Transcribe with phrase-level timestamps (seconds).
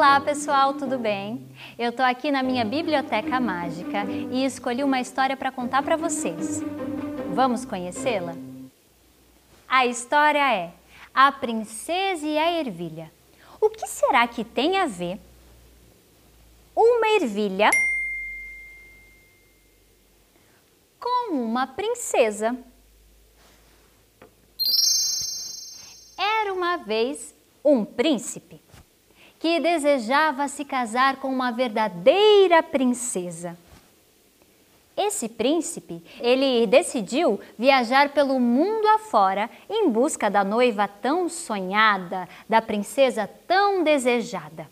[0.00, 1.46] Olá pessoal, tudo bem?
[1.78, 6.62] Eu tô aqui na minha biblioteca mágica e escolhi uma história para contar para vocês.
[7.34, 8.34] Vamos conhecê-la?
[9.68, 10.72] A história é
[11.12, 13.12] A Princesa e a Ervilha.
[13.60, 15.20] O que será que tem a ver
[16.74, 17.68] uma ervilha
[20.98, 22.56] com uma princesa?
[26.16, 28.62] Era uma vez um príncipe
[29.40, 33.56] que desejava se casar com uma verdadeira princesa.
[34.94, 42.60] Esse príncipe, ele decidiu viajar pelo mundo afora em busca da noiva tão sonhada, da
[42.60, 44.68] princesa tão desejada.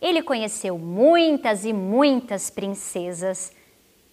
[0.00, 3.52] Ele conheceu muitas e muitas princesas,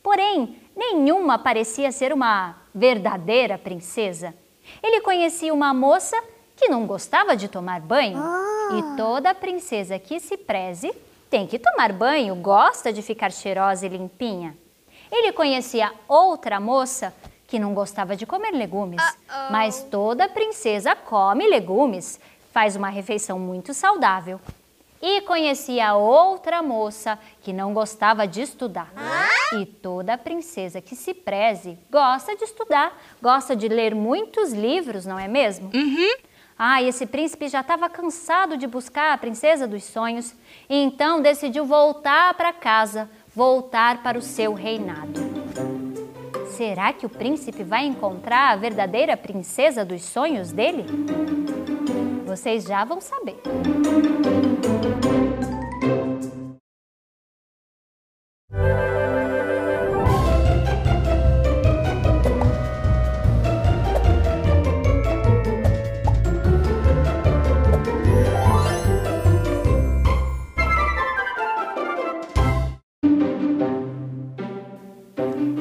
[0.03, 4.33] porém, nenhuma parecia ser uma verdadeira princesa.
[4.83, 6.22] Ele conhecia uma moça
[6.58, 8.17] que não gostava de tomar banho.
[8.77, 10.94] E toda princesa que se preze
[11.30, 14.55] tem que tomar banho, gosta de ficar cheirosa e limpinha.
[15.11, 17.13] Ele conhecia outra moça
[17.47, 19.52] que não gostava de comer legumes, uh -oh.
[19.52, 22.19] mas toda princesa come legumes,
[22.53, 24.39] faz uma refeição muito saudável.
[25.02, 28.89] E conhecia outra moça que não gostava de estudar.
[28.95, 29.56] Ah?
[29.58, 35.19] E toda princesa que se preze gosta de estudar, gosta de ler muitos livros, não
[35.19, 35.72] é mesmo?
[35.73, 36.16] Uhum.
[36.63, 40.35] Ah, esse príncipe já estava cansado de buscar a princesa dos sonhos
[40.69, 45.19] e então decidiu voltar para casa, voltar para o seu reinado.
[46.55, 50.85] Será que o príncipe vai encontrar a verdadeira princesa dos sonhos dele?
[52.27, 53.41] Vocês já vão saber.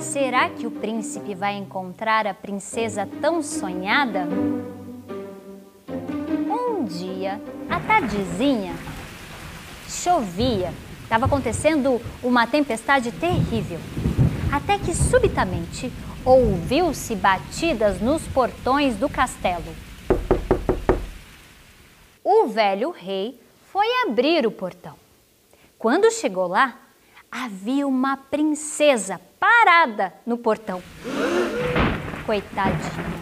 [0.00, 4.26] Será que o príncipe vai encontrar a princesa tão sonhada?
[6.48, 8.74] Um dia, à tardezinha,
[9.86, 10.72] chovia.
[11.02, 13.78] Estava acontecendo uma tempestade terrível.
[14.50, 15.92] Até que subitamente
[16.24, 19.74] ouviu-se batidas nos portões do castelo.
[22.24, 23.38] O velho rei
[23.70, 24.94] foi abrir o portão.
[25.78, 26.78] Quando chegou lá,
[27.30, 30.82] havia uma princesa parada no portão.
[32.26, 33.20] Coitadinha,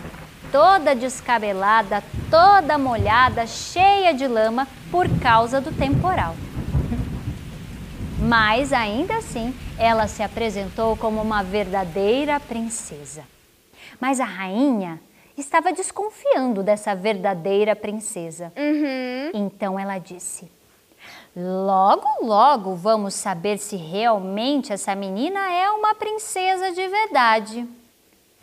[0.51, 6.35] toda descabelada, toda molhada, cheia de lama por causa do temporal.
[8.21, 13.23] Mas ainda assim, ela se apresentou como uma verdadeira princesa.
[14.01, 15.01] Mas a rainha
[15.37, 18.53] estava desconfiando dessa verdadeira princesa.
[18.57, 19.31] Uhum.
[19.47, 20.51] Então ela disse:
[21.41, 27.65] Logo, logo vamos saber se realmente essa menina é uma princesa de verdade.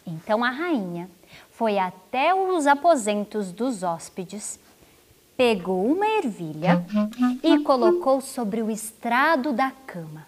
[0.07, 1.09] Então a rainha
[1.51, 4.57] foi até os aposentos dos hóspedes,
[5.35, 6.85] pegou uma ervilha
[7.43, 10.25] e colocou sobre o estrado da cama.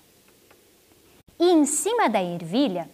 [1.39, 2.89] E em cima da ervilha,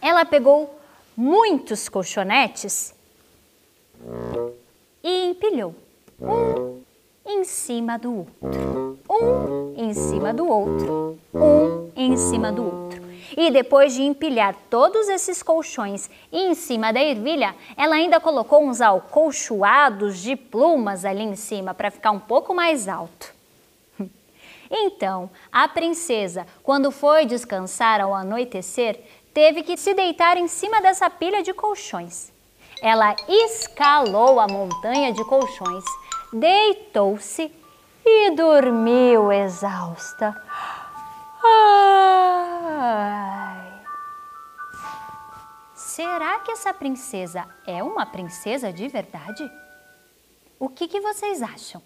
[0.00, 0.80] ela pegou
[1.14, 2.94] muitos colchonetes
[5.04, 5.74] e empilhou
[6.18, 6.79] um
[7.30, 13.00] em cima do outro, um em cima do outro, um em cima do outro.
[13.36, 18.80] E depois de empilhar todos esses colchões em cima da ervilha, ela ainda colocou uns
[18.80, 23.32] alcolchoados de plumas ali em cima para ficar um pouco mais alto.
[24.68, 29.00] Então, a princesa, quando foi descansar ao anoitecer,
[29.32, 32.32] teve que se deitar em cima dessa pilha de colchões.
[32.82, 35.84] Ela escalou a montanha de colchões
[36.32, 37.52] deitou-se
[38.04, 40.34] e dormiu exausta.
[41.42, 42.60] Ai.
[45.74, 49.50] Será que essa princesa é uma princesa de verdade?
[50.58, 51.82] O que, que vocês acham?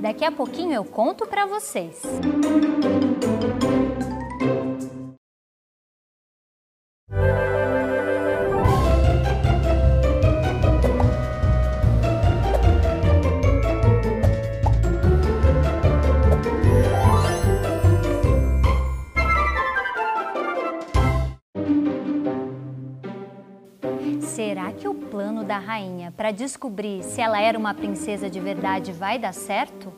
[0.00, 2.02] Daqui a pouquinho eu conto para vocês.
[24.92, 29.32] O plano da rainha para descobrir se ela era uma princesa de verdade vai dar
[29.32, 29.90] certo?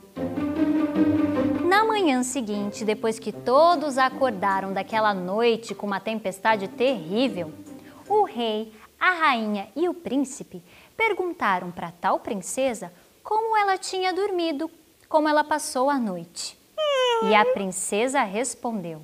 [1.67, 7.53] Na manhã seguinte, depois que todos acordaram daquela noite com uma tempestade terrível,
[8.09, 10.63] o rei, a rainha e o príncipe
[10.97, 14.71] perguntaram para tal princesa como ela tinha dormido,
[15.09, 16.57] como ela passou a noite.
[17.25, 19.03] E a princesa respondeu: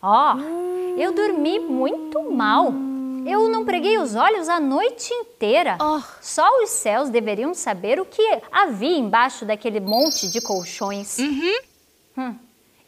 [0.00, 2.93] Ó, oh, eu dormi muito mal.
[3.26, 5.76] Eu não preguei os olhos a noite inteira.
[5.80, 6.02] Oh.
[6.20, 11.18] Só os céus deveriam saber o que havia embaixo daquele monte de colchões.
[11.18, 11.58] Uhum.
[12.18, 12.34] Hum.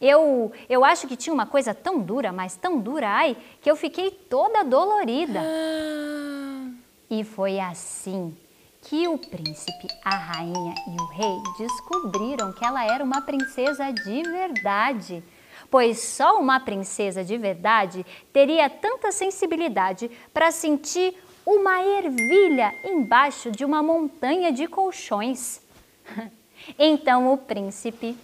[0.00, 3.76] Eu, eu acho que tinha uma coisa tão dura, mas tão dura, ai, que eu
[3.76, 5.40] fiquei toda dolorida.
[5.42, 6.70] Ah.
[7.08, 8.36] E foi assim
[8.82, 14.22] que o príncipe, a rainha e o rei descobriram que ela era uma princesa de
[14.22, 15.24] verdade.
[15.70, 21.14] Pois só uma princesa de verdade teria tanta sensibilidade para sentir
[21.44, 25.60] uma ervilha embaixo de uma montanha de colchões.
[26.78, 28.16] Então o príncipe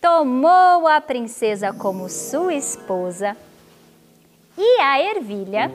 [0.00, 3.34] tomou a princesa como sua esposa
[4.58, 5.70] e a ervilha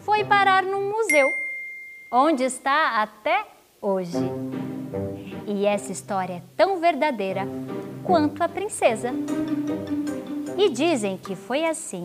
[0.00, 1.28] foi parar num museu,
[2.10, 3.46] onde está até
[3.80, 4.61] hoje.
[5.46, 7.46] E essa história é tão verdadeira
[8.04, 9.10] quanto a princesa.
[10.56, 12.02] E dizem que foi assim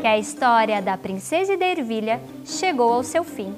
[0.00, 3.54] que a história da princesa e da ervilha chegou ao seu fim.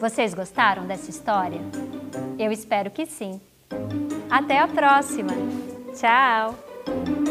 [0.00, 1.60] Vocês gostaram dessa história?
[2.38, 3.40] Eu espero que sim.
[4.30, 5.32] Até a próxima.
[5.94, 7.25] Tchau!